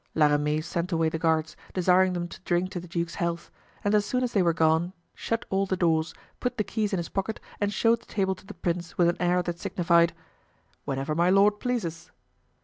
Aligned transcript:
La 0.15 0.25
Ramee 0.29 0.61
sent 0.61 0.91
away 0.91 1.09
the 1.09 1.19
guards, 1.19 1.55
desiring 1.75 2.13
them 2.13 2.27
to 2.27 2.41
drink 2.41 2.71
to 2.71 2.79
the 2.79 2.87
duke's 2.87 3.13
health, 3.13 3.51
and 3.83 3.93
as 3.93 4.03
soon 4.03 4.23
as 4.23 4.33
they 4.33 4.41
were 4.41 4.51
gone 4.51 4.93
shut 5.13 5.45
all 5.51 5.67
the 5.67 5.77
doors, 5.77 6.15
put 6.39 6.57
the 6.57 6.63
keys 6.63 6.91
in 6.91 6.97
his 6.97 7.07
pocket 7.09 7.39
and 7.59 7.71
showed 7.71 7.99
the 7.99 8.07
table 8.07 8.33
to 8.33 8.45
the 8.47 8.55
prince 8.55 8.97
with 8.97 9.07
an 9.07 9.17
air 9.21 9.43
that 9.43 9.59
signified: 9.59 10.13
"Whenever 10.85 11.13
my 11.13 11.29
lord 11.29 11.59
pleases." 11.59 12.09